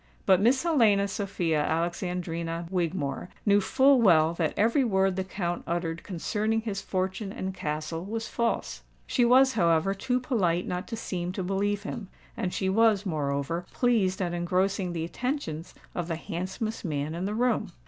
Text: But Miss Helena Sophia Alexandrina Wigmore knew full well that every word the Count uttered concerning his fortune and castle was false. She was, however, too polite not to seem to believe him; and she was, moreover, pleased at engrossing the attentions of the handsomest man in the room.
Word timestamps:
But 0.25 0.41
Miss 0.41 0.63
Helena 0.63 1.07
Sophia 1.07 1.61
Alexandrina 1.61 2.65
Wigmore 2.71 3.29
knew 3.45 3.61
full 3.61 4.01
well 4.01 4.33
that 4.33 4.55
every 4.57 4.83
word 4.83 5.15
the 5.15 5.23
Count 5.23 5.63
uttered 5.67 6.01
concerning 6.01 6.61
his 6.61 6.81
fortune 6.81 7.31
and 7.31 7.53
castle 7.53 8.03
was 8.03 8.27
false. 8.27 8.81
She 9.05 9.23
was, 9.23 9.53
however, 9.53 9.93
too 9.93 10.19
polite 10.19 10.65
not 10.65 10.87
to 10.87 10.95
seem 10.95 11.31
to 11.33 11.43
believe 11.43 11.83
him; 11.83 12.07
and 12.35 12.51
she 12.51 12.67
was, 12.67 13.05
moreover, 13.05 13.67
pleased 13.73 14.23
at 14.23 14.33
engrossing 14.33 14.93
the 14.93 15.05
attentions 15.05 15.75
of 15.93 16.07
the 16.07 16.15
handsomest 16.15 16.83
man 16.83 17.13
in 17.13 17.25
the 17.25 17.35
room. 17.35 17.71